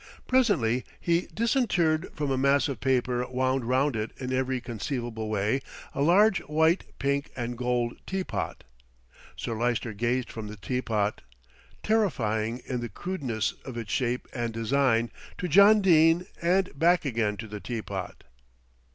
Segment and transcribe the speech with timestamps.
[0.25, 5.61] Presently he disinterred from a mass of paper wound round it in every conceivable way,
[5.93, 8.63] a large white, pink and gold teapot.
[9.35, 11.21] Sir Lyster gazed from the teapot,
[11.83, 17.37] terrifying in the crudeness of its shape and design, to John Dene and back again
[17.37, 18.23] to the teapot.